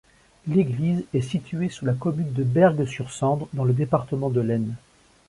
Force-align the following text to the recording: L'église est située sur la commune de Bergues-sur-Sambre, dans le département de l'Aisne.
L'église 0.47 1.05
est 1.13 1.21
située 1.21 1.69
sur 1.69 1.85
la 1.85 1.93
commune 1.93 2.33
de 2.33 2.41
Bergues-sur-Sambre, 2.43 3.47
dans 3.53 3.65
le 3.65 3.73
département 3.73 4.31
de 4.31 4.41
l'Aisne. 4.41 4.73